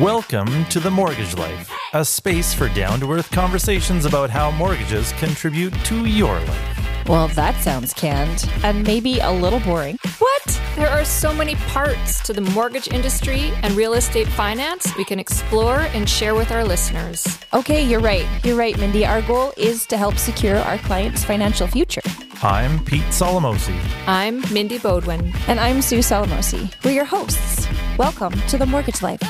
[0.00, 5.12] Welcome to The Mortgage Life, a space for down to earth conversations about how mortgages
[5.14, 7.08] contribute to your life.
[7.08, 9.98] Well, that sounds canned and maybe a little boring.
[10.20, 10.62] What?
[10.76, 15.18] There are so many parts to the mortgage industry and real estate finance we can
[15.18, 17.26] explore and share with our listeners.
[17.52, 18.26] Okay, you're right.
[18.44, 19.04] You're right, Mindy.
[19.04, 22.02] Our goal is to help secure our clients' financial future.
[22.40, 23.76] I'm Pete Solomosi.
[24.06, 25.32] I'm Mindy Bodwin.
[25.48, 26.72] And I'm Sue Solomosi.
[26.84, 27.66] We're your hosts.
[27.98, 29.22] Welcome to The Mortgage Life.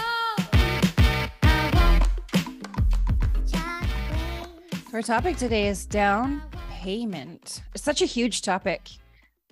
[4.94, 7.60] Our topic today is down payment.
[7.74, 8.88] It's such a huge topic.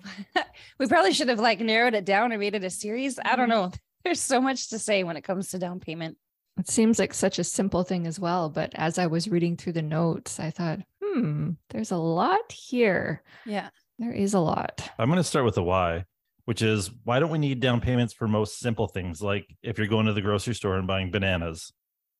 [0.79, 3.19] we probably should have like narrowed it down and made it a series.
[3.23, 3.71] I don't know.
[4.03, 6.17] There's so much to say when it comes to down payment.
[6.57, 8.49] It seems like such a simple thing as well.
[8.49, 13.21] But as I was reading through the notes, I thought, hmm, there's a lot here.
[13.45, 13.69] Yeah.
[13.99, 14.89] There is a lot.
[14.97, 16.05] I'm going to start with the why,
[16.45, 19.85] which is why don't we need down payments for most simple things like if you're
[19.85, 21.71] going to the grocery store and buying bananas?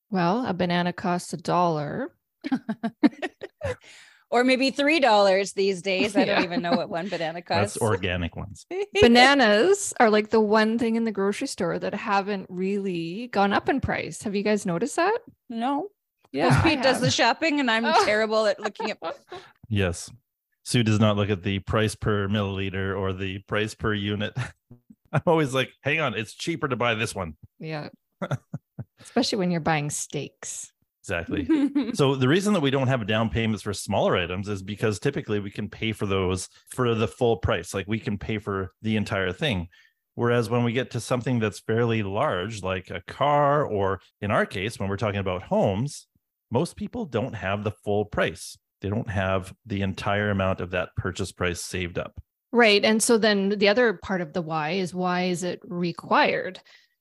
[0.08, 2.12] Well, a banana costs a dollar.
[4.30, 6.16] or maybe three dollars these days.
[6.16, 7.74] I don't even know what one banana costs.
[7.74, 8.66] That's organic ones.
[9.00, 13.68] Bananas are like the one thing in the grocery store that haven't really gone up
[13.68, 14.22] in price.
[14.22, 15.18] Have you guys noticed that?
[15.48, 15.88] No.
[16.32, 16.62] Yeah.
[16.62, 18.04] Pete does the shopping and I'm Oh.
[18.04, 18.98] terrible at looking at
[19.68, 20.10] Yes.
[20.64, 24.34] Sue does not look at the price per milliliter or the price per unit.
[25.10, 27.38] I'm always like, hang on, it's cheaper to buy this one.
[27.58, 27.88] Yeah.
[29.00, 30.70] Especially when you're buying steaks.
[31.08, 31.48] Exactly.
[31.94, 35.40] So the reason that we don't have down payments for smaller items is because typically
[35.40, 37.72] we can pay for those for the full price.
[37.72, 39.68] Like we can pay for the entire thing.
[40.14, 44.44] Whereas when we get to something that's fairly large, like a car, or in our
[44.44, 46.06] case, when we're talking about homes,
[46.50, 48.58] most people don't have the full price.
[48.80, 52.20] They don't have the entire amount of that purchase price saved up.
[52.52, 52.84] Right.
[52.84, 56.60] And so then the other part of the why is why is it required?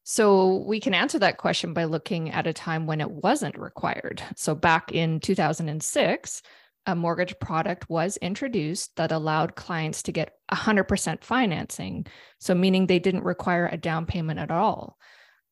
[0.10, 4.24] So we can answer that question by looking at a time when it wasn't required.
[4.38, 6.42] So back in 2006,
[6.86, 12.06] a mortgage product was introduced that allowed clients to get 100% financing.
[12.40, 14.98] So, meaning they didn't require a down payment at all.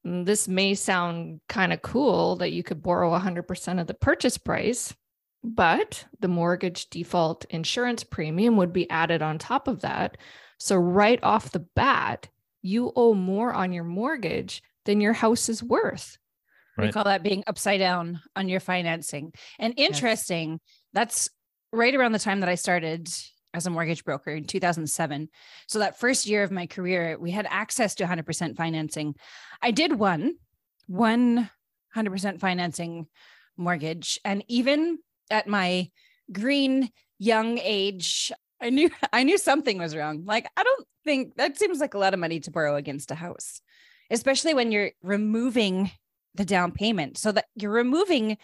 [0.07, 4.37] Mm, This may sound kind of cool that you could borrow 100% of the purchase
[4.37, 4.95] price,
[5.43, 10.15] but the mortgage default insurance premium would be added on top of that.
[10.59, 12.29] So, right off the bat,
[12.65, 16.17] you owe more on your mortgage than your house is worth.
[16.77, 19.33] We call that being upside down on your financing.
[19.59, 20.59] And interesting,
[20.91, 21.29] that's
[21.71, 23.07] right around the time that I started
[23.53, 25.29] as a mortgage broker in 2007.
[25.67, 29.15] So that first year of my career, we had access to 100% financing.
[29.61, 30.35] I did one,
[30.87, 31.49] one
[31.95, 33.07] 100% financing
[33.55, 34.19] mortgage.
[34.25, 34.99] And even
[35.31, 35.89] at my
[36.31, 36.89] green
[37.19, 40.25] young age, I knew I knew something was wrong.
[40.25, 43.15] Like I don't think that seems like a lot of money to borrow against a
[43.15, 43.61] house,
[44.11, 45.91] especially when you're removing
[46.33, 47.17] the down payment.
[47.17, 48.37] So that you're removing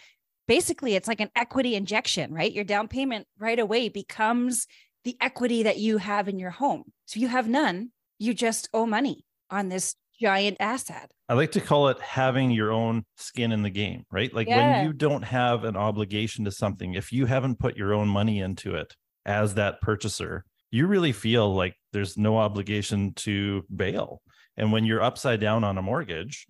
[0.48, 2.52] basically it's like an equity injection, right?
[2.52, 4.66] Your down payment right away becomes
[5.04, 6.84] the equity that you have in your home.
[7.06, 11.10] So you have none, you just owe money on this giant asset.
[11.28, 14.32] I like to call it having your own skin in the game, right?
[14.32, 14.56] Like Yeah.
[14.56, 18.38] when you don't have an obligation to something, if you haven't put your own money
[18.40, 18.94] into it
[19.26, 24.20] as that purchaser, you really feel like there's no obligation to bail.
[24.56, 26.46] And when you're upside down on a mortgage,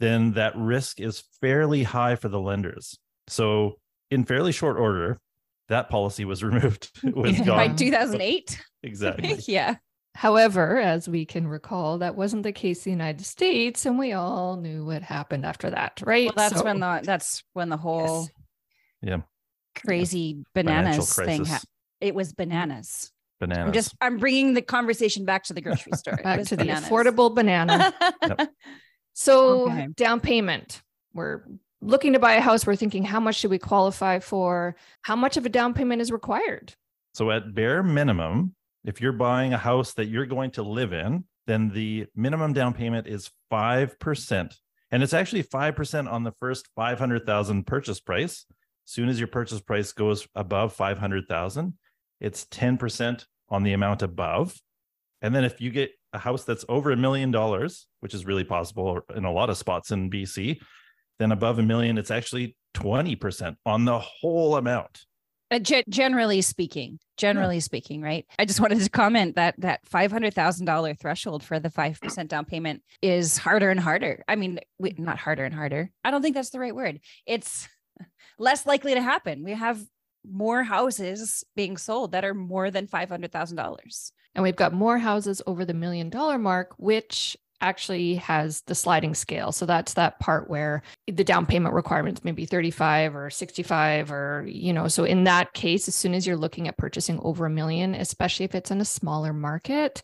[0.00, 2.98] then that risk is fairly high for the lenders.
[3.28, 3.78] So,
[4.10, 5.18] in fairly short order,
[5.68, 6.90] that policy was removed.
[7.04, 7.44] Was Yeah.
[7.46, 8.60] By 2008.
[8.84, 9.38] Exactly.
[9.46, 9.76] yeah.
[10.16, 14.12] However, as we can recall, that wasn't the case in the United States, and we
[14.12, 16.26] all knew what happened after that, right?
[16.26, 18.26] Well, that's So- when the that's when the whole
[19.00, 19.20] Yeah.
[19.76, 21.68] crazy Financial bananas thing happened.
[22.00, 23.11] It was bananas.
[23.42, 23.66] Bananas.
[23.66, 26.16] I'm just I'm bringing the conversation back to the grocery store.
[26.22, 26.88] Back to bananas.
[26.88, 27.92] the affordable banana.
[29.14, 29.88] So, Okay.
[29.94, 30.80] down payment.
[31.12, 31.42] We're
[31.82, 32.66] looking to buy a house.
[32.66, 34.74] We're thinking, how much should we qualify for?
[35.02, 36.74] How much of a down payment is required?
[37.12, 38.54] So, at bare minimum,
[38.84, 42.72] if you're buying a house that you're going to live in, then the minimum down
[42.72, 44.54] payment is 5%.
[44.90, 48.46] And it's actually 5% on the first 500,000 purchase price.
[48.84, 51.74] Soon as your purchase price goes above 500,000,
[52.22, 54.58] it's 10% on the amount above.
[55.20, 58.44] And then if you get a house that's over a million dollars, which is really
[58.44, 60.60] possible in a lot of spots in BC,
[61.18, 65.04] then above a million, it's actually 20% on the whole amount.
[65.50, 68.24] Uh, ge- generally speaking, generally speaking, right?
[68.38, 72.00] I just wanted to comment that that five hundred thousand dollar threshold for the five
[72.00, 74.24] percent down payment is harder and harder.
[74.26, 75.90] I mean, we, not harder and harder.
[76.02, 77.00] I don't think that's the right word.
[77.26, 77.68] It's
[78.38, 79.44] less likely to happen.
[79.44, 79.78] We have
[80.28, 84.12] more houses being sold that are more than five hundred thousand dollars.
[84.34, 89.14] And we've got more houses over the million dollar mark, which actually has the sliding
[89.14, 89.52] scale.
[89.52, 94.44] So that's that part where the down payment requirements may be 35 or 65 or,
[94.48, 97.50] you know, so in that case, as soon as you're looking at purchasing over a
[97.50, 100.02] million, especially if it's in a smaller market,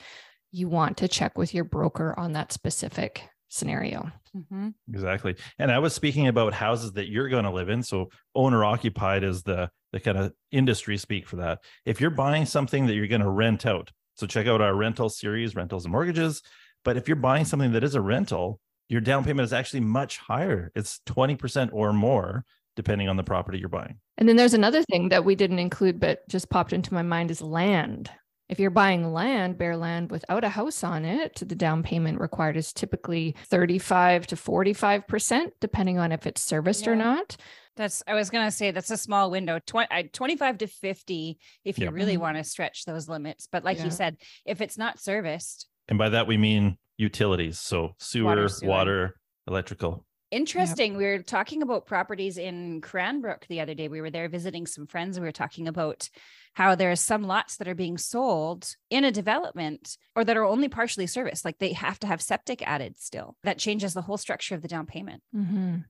[0.52, 4.10] you want to check with your broker on that specific scenario.
[4.36, 4.68] Mm-hmm.
[4.90, 5.34] Exactly.
[5.58, 7.82] And I was speaking about houses that you're going to live in.
[7.82, 11.60] So owner occupied is the the kind of industry speak for that.
[11.84, 15.08] If you're buying something that you're going to rent out, so check out our rental
[15.08, 16.42] series, rentals and mortgages.
[16.84, 20.18] But if you're buying something that is a rental, your down payment is actually much
[20.18, 20.72] higher.
[20.74, 22.44] It's 20% or more,
[22.76, 23.98] depending on the property you're buying.
[24.16, 27.30] And then there's another thing that we didn't include, but just popped into my mind
[27.30, 28.10] is land.
[28.48, 32.56] If you're buying land, bare land without a house on it, the down payment required
[32.56, 36.92] is typically 35 to 45%, depending on if it's serviced Yeah.
[36.92, 37.36] or not.
[37.78, 41.84] That's I was gonna say that's a small window, 20, 25 to 50 if you
[41.86, 41.94] Yep.
[41.94, 42.20] really Mhm.
[42.20, 43.46] want to stretch those limits.
[43.50, 43.84] But like Yeah.
[43.84, 47.58] you said, if it's not serviced, And by that, we mean utilities.
[47.58, 48.68] So sewer, sewer.
[48.68, 49.14] water,
[49.46, 50.04] electrical.
[50.30, 50.98] Interesting.
[50.98, 53.88] We were talking about properties in Cranbrook the other day.
[53.88, 55.18] We were there visiting some friends.
[55.18, 56.10] We were talking about
[56.52, 60.44] how there are some lots that are being sold in a development or that are
[60.44, 61.46] only partially serviced.
[61.46, 63.38] Like they have to have septic added still.
[63.44, 65.22] That changes the whole structure of the down payment.
[65.34, 65.84] Mhm.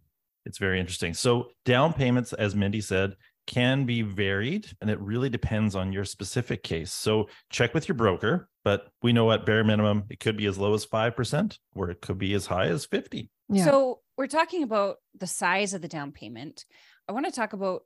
[0.44, 1.14] It's very interesting.
[1.14, 6.04] So down payments, as Mindy said, can be varied and it really depends on your
[6.04, 6.92] specific case.
[6.92, 10.58] So check with your broker, but we know at bare minimum, it could be as
[10.58, 13.30] low as 5% or it could be as high as 50.
[13.48, 13.64] Yeah.
[13.64, 16.66] So we're talking about the size of the down payment.
[17.08, 17.82] I want to talk about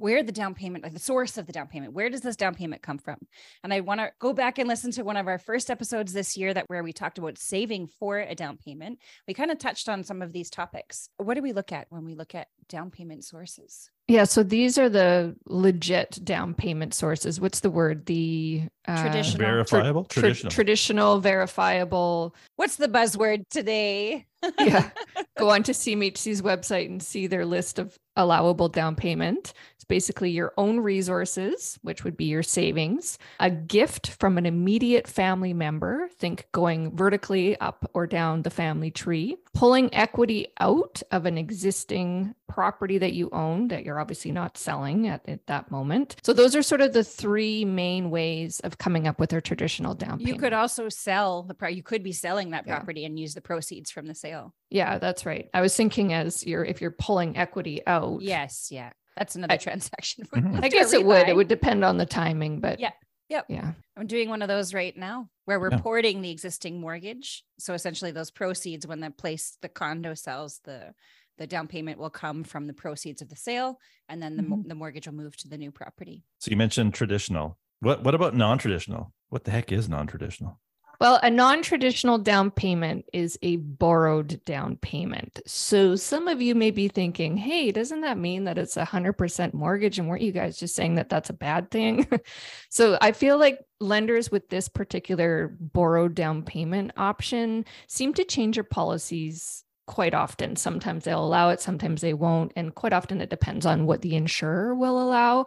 [0.00, 2.54] where the down payment, like the source of the down payment, where does this down
[2.54, 3.18] payment come from?
[3.62, 6.36] And I want to go back and listen to one of our first episodes this
[6.36, 8.98] year that where we talked about saving for a down payment.
[9.28, 11.10] We kind of touched on some of these topics.
[11.18, 13.90] What do we look at when we look at down payment sources?
[14.08, 17.40] Yeah, so these are the legit down payment sources.
[17.40, 18.06] What's the word?
[18.06, 19.46] The uh, Traditional.
[19.46, 20.50] Verifiable, tra- traditional.
[20.50, 22.34] traditional, verifiable.
[22.56, 24.26] What's the buzzword today?
[24.58, 24.90] Yeah,
[25.38, 29.52] go on to CMHC's website and see their list of allowable down payment.
[29.74, 35.08] It's basically your own resources, which would be your savings, a gift from an immediate
[35.08, 41.26] family member, think going vertically up or down the family tree, pulling equity out of
[41.26, 46.16] an existing property that you own that you're obviously not selling at, at that moment.
[46.24, 49.94] So those are sort of the three main ways of coming up with our traditional
[49.94, 50.26] down payment.
[50.34, 52.76] You could also sell the pro- you could be selling that Yeah.
[52.76, 54.52] property and use the proceeds from the sale.
[54.70, 55.48] Yeah, that's right.
[55.52, 58.22] I was thinking as you're if you're pulling equity out.
[58.22, 58.90] Yes, yeah.
[59.16, 60.26] That's another I- transaction.
[60.34, 60.62] Mhm.
[60.64, 61.28] I guess it would.
[61.28, 62.92] It would depend on the timing, but Yeah.
[63.28, 63.46] Yep.
[63.48, 63.72] Yeah.
[63.96, 65.78] I'm doing one of those right now where we're Yeah.
[65.78, 67.44] porting the existing mortgage.
[67.58, 70.94] So essentially those proceeds when the place the condo sells the
[71.38, 73.78] the down payment will come from the proceeds of the sale
[74.10, 76.22] and then the, mo- the mortgage will move to the new property.
[76.38, 77.56] So you mentioned traditional.
[77.80, 79.12] What what about non-traditional?
[79.30, 80.58] What the heck is non-traditional?
[81.00, 85.40] Well, a non-traditional down payment is a borrowed down payment.
[85.46, 89.54] So some of you may be thinking, "Hey, doesn't that mean that it's a 100%
[89.54, 92.06] mortgage and weren't you guys just saying that that's a bad thing?"
[92.68, 98.56] so I feel like lenders with this particular borrowed down payment option seem to change
[98.56, 100.54] their policies quite often.
[100.54, 104.16] Sometimes they'll allow it, sometimes they won't, and quite often it depends on what the
[104.16, 105.46] insurer will allow.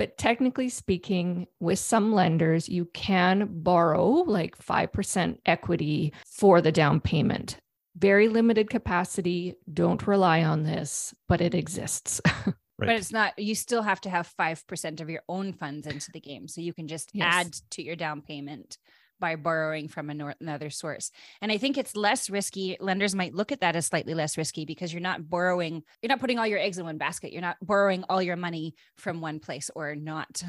[0.00, 7.02] But technically speaking, with some lenders, you can borrow like 5% equity for the down
[7.02, 7.58] payment.
[7.98, 9.56] Very limited capacity.
[9.70, 12.22] Don't rely on this, but it exists.
[12.78, 12.86] Right.
[12.86, 16.20] But it's not you still have to have 5% of your own funds into the
[16.20, 16.48] game.
[16.48, 17.26] So you can just Yes.
[17.30, 18.78] add to your down payment
[19.20, 21.12] by borrowing from another source.
[21.40, 22.76] And I think it's less risky.
[22.80, 26.20] Lenders might look at that as slightly less risky because you're not borrowing, you're not
[26.20, 27.32] putting all your eggs in one basket.
[27.32, 30.42] You're not borrowing all your money from one place or not.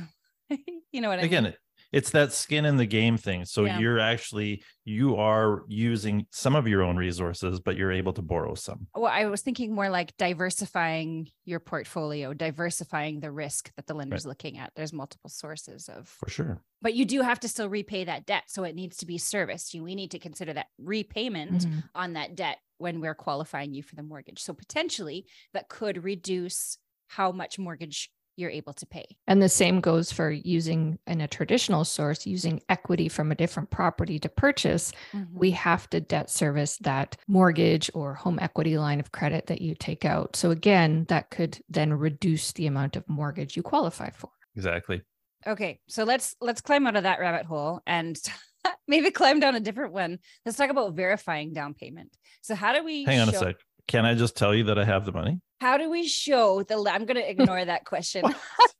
[0.91, 1.53] you know what I Again, mean?
[1.53, 1.59] it-
[1.91, 3.45] it's that skin in the game thing.
[3.45, 3.79] So Yeah.
[3.79, 8.55] you're actually you are using some of your own resources, but you're able to borrow
[8.55, 8.87] some.
[8.95, 14.25] Well, I was thinking more like diversifying your portfolio, diversifying the risk that the lender's
[14.25, 14.71] looking at.
[14.75, 16.61] There's multiple sources of For sure.
[16.81, 18.43] but you do have to still repay that debt.
[18.47, 19.73] So it needs to be serviced.
[19.73, 21.83] You, we need to consider that repayment Mhm.
[21.93, 24.39] on that debt when we're qualifying you for the mortgage.
[24.41, 29.05] So potentially that could reduce how much mortgage you're able to pay.
[29.27, 33.69] And the same goes for using in a traditional source, using equity from a different
[33.69, 34.91] property to purchase.
[35.13, 35.37] Mm-hmm.
[35.37, 39.75] We have to debt service that mortgage or home equity line of credit that you
[39.75, 40.35] take out.
[40.35, 44.31] So, again, that could then reduce the amount of mortgage you qualify for.
[44.55, 45.01] Exactly.
[45.47, 45.79] okay.
[45.87, 48.19] So let's let's climb out of that rabbit hole and
[48.87, 50.19] maybe climb down a different one.
[50.45, 52.15] Let's talk about verifying down payment.
[52.41, 53.55] So how do we Hang on a sec.
[53.87, 55.39] Can I just tell you that I have the money?
[55.59, 58.23] How do we show the I'm going to ignore that question.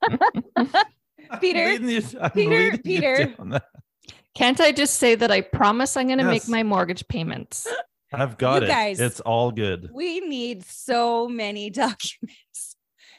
[1.40, 2.02] Peter, you-
[2.34, 3.34] Peter, Peter.
[4.34, 7.66] Can't I just say that I promise I'm going to make my mortgage payments?
[8.12, 8.70] I've got You it.
[8.70, 9.90] guys- It's all good.
[9.92, 12.71] We need so many documents.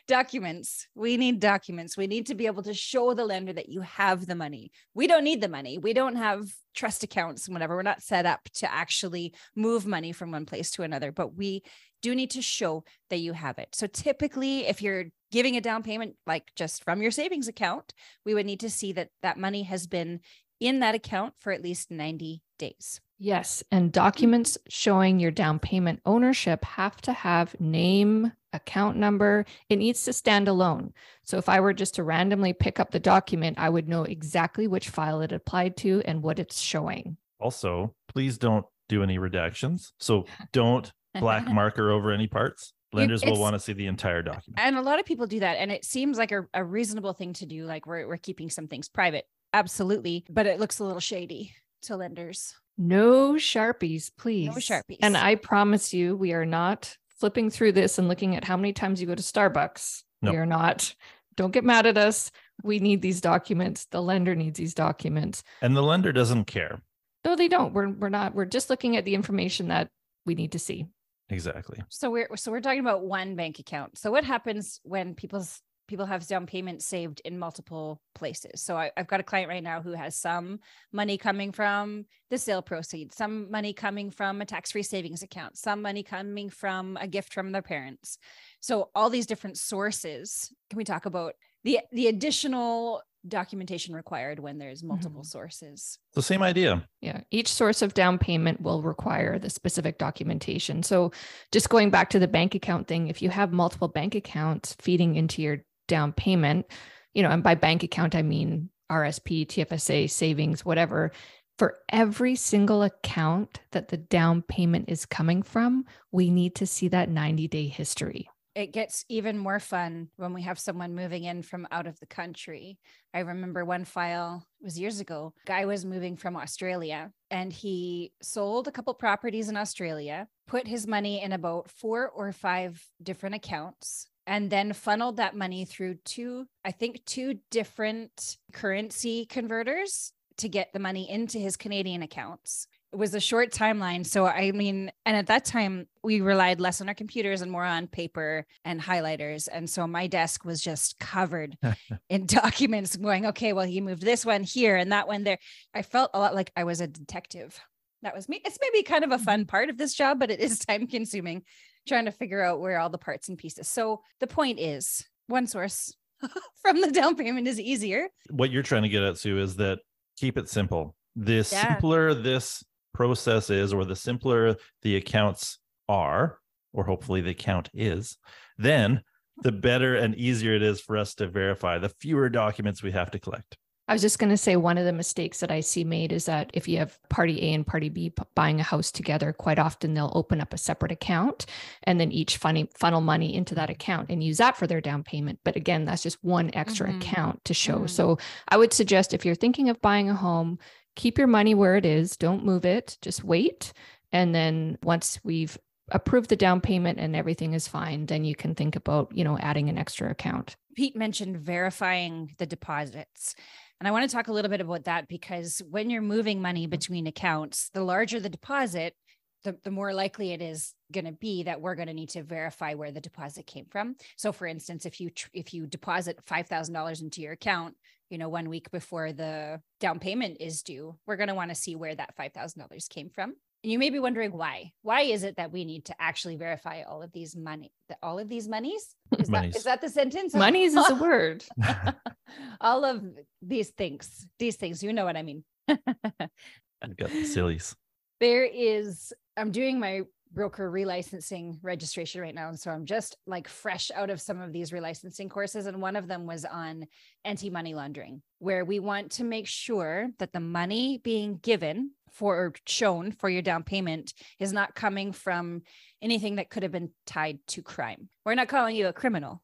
[0.07, 0.87] Documents.
[0.95, 1.95] We need documents.
[1.95, 4.71] We need to be able to show the lender that you have the money.
[4.93, 5.77] We don't need the money.
[5.77, 6.45] We don't have
[6.75, 7.75] trust accounts and whatever.
[7.75, 11.63] We're not set up to actually move money from one place to another, but we
[12.01, 13.69] do need to show that you have it.
[13.73, 17.93] So typically, if you're giving a down payment, like just from your savings account,
[18.25, 20.19] we would need to see that that money has been
[20.59, 22.99] in that account for at least 90 days.
[23.19, 23.63] Yes.
[23.71, 29.45] And documents showing your down payment ownership have to have name, account number.
[29.69, 30.93] It needs to stand alone.
[31.23, 34.67] So if I were just to randomly pick up the document, I would know exactly
[34.67, 37.17] which file it applied to and what it's showing.
[37.39, 39.91] Also, please don't do any redactions.
[39.99, 42.73] So don't black marker over any parts.
[42.93, 44.59] Lenders will want to see the entire document.
[44.59, 47.33] and a lot of people do that and it seems like a, a reasonable thing
[47.33, 50.99] to do like we're, we're keeping some things private absolutely but it looks a little
[50.99, 54.47] shady to lenders No Sharpies, please.
[54.47, 54.97] No Sharpies.
[55.01, 58.73] And I promise you, we are not flipping through this and looking at how many
[58.73, 60.03] times you go to Starbucks.
[60.21, 60.33] Nope.
[60.33, 60.93] We are not.
[61.37, 62.31] Don't get mad at us.
[62.63, 63.87] We need these documents.
[63.91, 65.41] The lender needs these documents.
[65.61, 66.81] And the lender doesn't care.
[67.23, 67.73] No, they don't.
[67.73, 68.35] We're we're not.
[68.35, 69.87] We're just looking at the information that
[70.25, 70.87] we need to see.
[71.29, 71.81] Exactly.
[71.87, 76.05] so we're so we're talking about one bank account so what happens when people's people
[76.05, 79.81] have down payments saved in multiple places so I, i've got a client right now
[79.81, 80.59] who has some
[80.91, 85.81] money coming from the sale proceeds some money coming from a tax-free savings account some
[85.81, 88.17] money coming from a gift from their parents
[88.59, 94.57] so all these different sources can we talk about the the additional documentation required when
[94.57, 94.89] there's mm-hmm.
[94.89, 96.87] multiple sources The same idea.
[97.01, 97.21] Yeah.
[97.31, 100.83] Each source of down payment will require the specific documentation.
[100.83, 101.11] So,
[101.51, 105.15] just going back to the bank account thing, if you have multiple bank accounts feeding
[105.15, 106.65] into your down payment,
[107.13, 111.11] you know, and by bank account, I mean RSP, TFSA, savings, whatever.
[111.57, 116.87] For every single account that the down payment is coming from, we need to see
[116.89, 118.27] that 90 day history.
[118.55, 122.05] it gets even more fun when we have someone moving in from out of the
[122.05, 122.77] country.
[123.13, 125.33] I remember one file was years ago.
[125.47, 130.85] Guy was moving from Australia and he sold a couple properties in Australia, put his
[130.85, 136.45] money in about four or five different accounts and then funneled that money through two
[136.63, 142.99] I think two different currency converters to get the money into his Canadian accounts it
[142.99, 144.05] was a short timeline.
[144.05, 147.65] So, I mean, and at that time, we relied less on our computers and more
[147.65, 149.49] on paper and highlighters.
[149.51, 151.57] And so my desk was just covered
[152.09, 155.39] in documents going, okay, well, he moved this one here and that one there.
[155.73, 157.59] I felt a lot like I was a detective.
[158.03, 158.41] That was me.
[158.45, 159.25] It's maybe kind of a mm.
[159.25, 161.41] fun part of this job, but it is time consuming
[161.87, 163.67] trying to figure out where all the parts and pieces.
[163.67, 165.93] So, the point is one source
[166.61, 168.07] from the down payment is easier.
[168.29, 169.79] What you're trying to get at, Sue, is that
[170.17, 170.95] keep it simple.
[171.15, 171.41] The Yeah.
[171.43, 172.63] simpler this
[172.93, 175.59] process is, or the simpler the accounts
[175.89, 176.39] are,
[176.73, 178.17] or hopefully the account is,
[178.57, 179.01] then
[179.41, 183.11] the better and easier it is for us to verify, the fewer documents we have
[183.11, 183.57] to collect.
[183.87, 186.25] I was just going to say one of the mistakes that I see made is
[186.25, 189.93] that if you have party A and party B buying a house together, quite often
[189.93, 191.45] they'll open up a separate account
[191.83, 195.03] and then each funny funnel money into that account and use that for their down
[195.03, 195.39] payment.
[195.43, 196.97] But again, that's just one extra Mhm.
[197.01, 197.79] account to show.
[197.79, 197.89] Mhm.
[197.89, 200.59] So I would suggest if you're thinking of buying a home,
[200.95, 203.73] keep your money where it is, don't move it, just wait.
[204.13, 205.57] And then once we've
[205.91, 209.37] approved the down payment and everything is fine, then you can think about, you know,
[209.39, 210.55] adding an extra account.
[210.75, 213.35] Pete mentioned verifying the deposits.
[213.83, 216.67] And I want to talk a little bit about that because when you're moving money
[216.67, 216.69] mm.
[216.69, 218.95] between accounts, the larger the deposit,
[219.43, 222.23] the, the more likely it is going to be that we're going to need to
[222.23, 223.97] verify where the deposit came from.
[224.15, 227.75] So for instance, if you tr- if you deposit $5,000 into your account,
[228.09, 231.55] you know, one week before the down payment is due, we're going to want to
[231.55, 233.35] see where that $5,000 came from.
[233.63, 234.73] And you may be wondering why.
[234.81, 238.19] Why is it that we need to actually verify all of these money, that all
[238.19, 238.93] of these monies?
[239.17, 239.55] Is, that, Monies.
[239.55, 240.33] is that the sentence?
[240.33, 241.45] Monies is a word.
[242.61, 243.03] all of
[243.43, 245.43] these things, these things, you know what I mean.
[245.69, 247.75] I've got the sillies.
[248.19, 250.01] there is, I'm doing my
[250.33, 252.49] broker relicensing registration right now.
[252.49, 255.65] And so I'm just like fresh out of some of these relicensing courses.
[255.65, 256.85] And one of them was on
[257.23, 262.37] anti money laundering, where we want to make sure that the money being given for
[262.37, 265.61] or shown for your down payment is not coming from
[266.01, 268.09] anything that could have been tied to crime.
[268.25, 269.41] We're not calling you a criminal,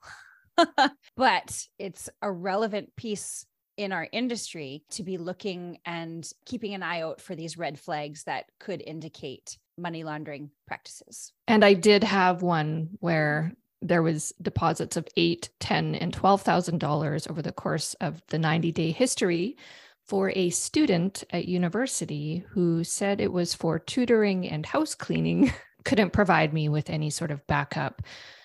[1.16, 3.46] but it's a relevant piece
[3.78, 8.26] in our industry to be looking and keeping an eye out for these red flags
[8.26, 11.34] that could indicate money laundering practices.
[11.48, 16.80] And I did have one where there was deposits of eight, ten, and twelve thousand
[16.80, 19.58] dollars over the course of the 90 day history
[20.06, 25.54] for a student at university who said it was for tutoring and house cleaning,
[25.86, 28.02] couldn't provide me with any sort of backup.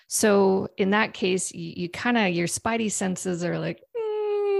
[0.07, 3.81] So in that case, you, you kind of your spidey senses are like,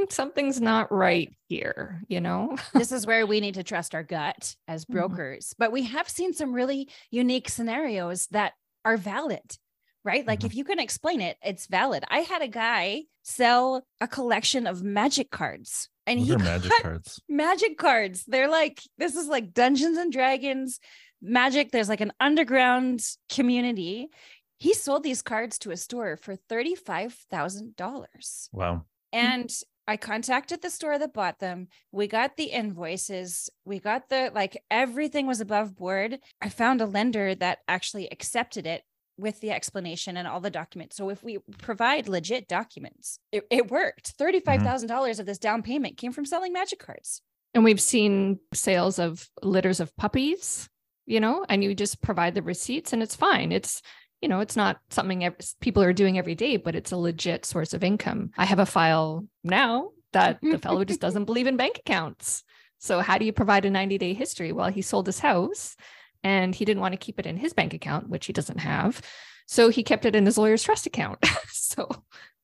[0.07, 2.57] mm, something's not right here, you know?
[2.73, 4.93] this is where we need to trust our gut as Mhm.
[4.93, 5.53] brokers.
[5.57, 9.57] But we have seen some really unique scenarios that are valid,
[10.03, 10.25] right?
[10.25, 10.45] Like Mhm.
[10.45, 12.03] if you can explain it, it's valid.
[12.09, 17.19] I had a guy sell a collection of magic cards and Those he magic cards.
[17.27, 18.23] magic cards.
[18.25, 20.79] They're like, this is like Dungeons and Dragons
[21.21, 21.71] magic.
[21.71, 24.09] There's like an underground community.
[24.57, 28.49] He sold these cards to a store for $35,000.
[28.53, 28.85] Wow.
[29.11, 29.51] And
[29.87, 31.67] I contacted the store that bought them.
[31.91, 33.49] We got the invoices.
[33.65, 36.19] We got the like everything was above board.
[36.41, 38.83] I found a lender that actually accepted it
[39.17, 40.97] with the explanation and all the documents.
[40.97, 44.17] So if we provide legit documents, it, it worked.
[44.17, 44.87] $35,000 Mm-hmm.
[44.87, 47.21] dollars of this down payment came from selling magic cards.
[47.53, 50.67] And we've seen sales of litters of puppies,
[51.05, 53.53] you know, and you just provide the receipts and it's fine.
[53.53, 53.81] It's,
[54.25, 57.45] you know, it's not something ev- people are doing every day, but it's a legit
[57.45, 58.31] source of income.
[58.35, 62.43] I have a file now that the fellow just doesn't believe in bank accounts.
[62.79, 64.51] So, how do you provide a 90 day history?
[64.51, 65.75] Well, he sold his house
[66.23, 68.99] and he didn't want to keep it in his bank account, which he doesn't have.
[69.45, 71.19] So, he kept it in his lawyer's trust account.
[71.49, 71.87] so,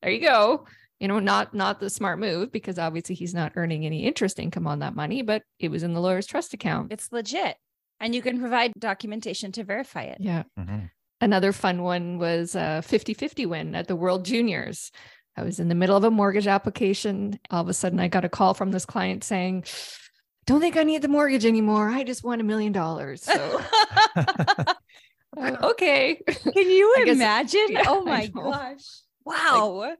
[0.02, 0.64] there you go
[1.00, 4.68] you know not not the smart move because obviously he's not earning any interest income
[4.68, 7.56] on that money but it was in the lawyer's trust account It's legit.
[7.98, 10.18] And you can provide documentation to verify it.
[10.20, 10.90] yeah Mhm.
[11.22, 14.90] Another fun one was a 50-50 win at the world juniors
[15.36, 18.24] i was in the middle of a mortgage application all of a sudden i got
[18.24, 19.64] a call from this client saying
[20.46, 23.60] don't think i need the mortgage anymore i just won a million dollars so
[25.62, 27.66] okay Can you I guess- imagine?
[27.70, 28.84] yeah, oh my gosh.
[29.24, 29.94] Wow.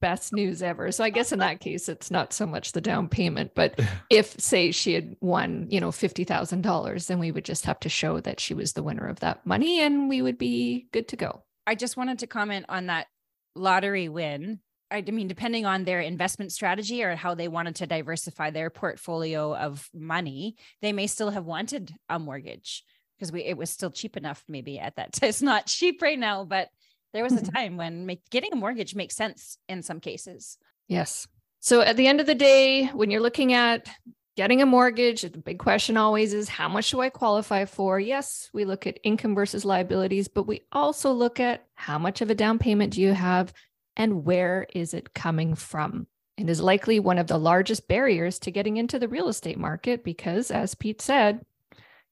[0.00, 0.92] Best news ever.
[0.92, 3.78] So I guess in that case, it's not so much the down payment, but
[4.10, 7.80] if say she had won, you know, fifty thousand dollars, then we would just have
[7.80, 11.08] to show that she was the winner of that money, and we would be good
[11.08, 11.42] to go.
[11.66, 13.06] I just wanted to comment on that
[13.54, 14.60] lottery win.
[14.90, 19.54] I mean, depending on their investment strategy or how they wanted to diversify their portfolio
[19.54, 22.84] of money, they may still have wanted a mortgage
[23.18, 24.42] because we it was still cheap enough.
[24.48, 26.68] Maybe at that time, it's not cheap right now, but
[27.12, 27.54] there was a Mhm.
[27.54, 30.58] time when make, getting a mortgage makes sense in some cases.
[30.88, 31.26] Yes.
[31.60, 33.88] So at the end of the day, when you're looking at
[34.36, 37.98] getting a mortgage, the big question always is how much do I qualify for?
[37.98, 42.30] Yes, we look at income versus liabilities, but we also look at how much of
[42.30, 43.52] a down payment do you have
[43.96, 46.06] and where is it coming from?
[46.36, 50.04] It is likely one of the largest barriers to getting into the real estate market
[50.04, 51.44] because, as Pete said,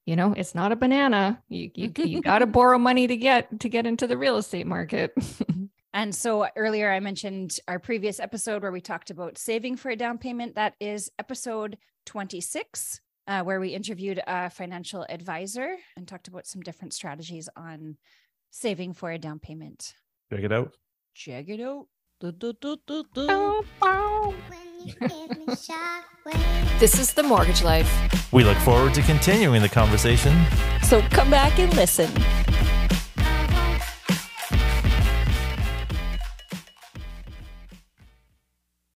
[0.07, 1.43] you know, it's not a banana.
[1.49, 4.65] You you, you got to borrow money to get to get into the real estate
[4.65, 5.13] market.
[5.93, 9.95] And so earlier I mentioned our previous episode where we talked about saving for a
[9.95, 10.53] down payment.
[10.53, 16.61] That is episode 26, uh, where we interviewed a financial advisor and talked about some
[16.61, 17.97] different strategies on
[18.51, 19.95] saving for a down payment.
[20.31, 20.75] Check it out.
[21.15, 21.87] Check it out.
[22.19, 23.63] Du- du- du- du- du.
[26.79, 27.89] This is the mortgage life.
[28.31, 30.45] We look forward to continuing the conversation.
[30.83, 32.09] So come back and listen.